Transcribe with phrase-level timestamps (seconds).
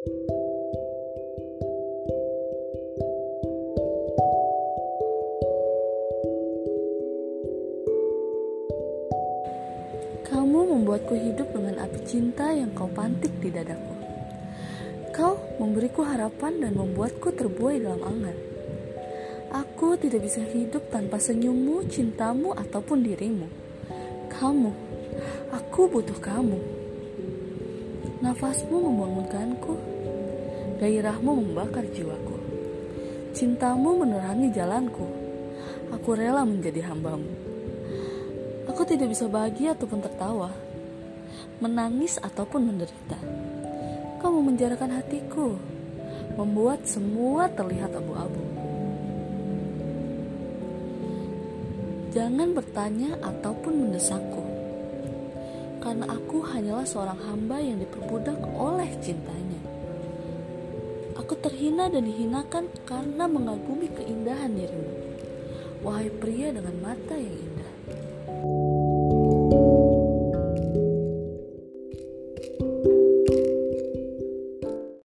[0.00, 0.16] Kamu
[10.72, 13.92] membuatku hidup dengan api cinta yang kau pantik di dadaku.
[15.12, 18.36] Kau memberiku harapan dan membuatku terbuai dalam angan.
[19.52, 23.52] Aku tidak bisa hidup tanpa senyummu, cintamu, ataupun dirimu.
[24.32, 24.72] Kamu,
[25.52, 26.79] aku butuh kamu.
[28.20, 29.80] Nafasmu membangunkanku,
[30.76, 32.36] gairahmu membakar jiwaku.
[33.32, 35.08] Cintamu menerangi jalanku.
[35.88, 37.32] Aku rela menjadi hambamu.
[38.68, 40.52] Aku tidak bisa bahagia ataupun tertawa,
[41.64, 43.16] menangis ataupun menderita.
[44.20, 45.56] Kau memenjarakan hatiku,
[46.36, 48.44] membuat semua terlihat abu-abu.
[52.12, 54.39] Jangan bertanya ataupun mendesakku,
[55.80, 59.60] karena aku hanyalah seorang hamba yang diperbudak oleh cintanya.
[61.16, 64.92] Aku terhina dan dihinakan karena mengagumi keindahan dirimu.
[65.80, 67.69] Wahai pria dengan mata yang indah.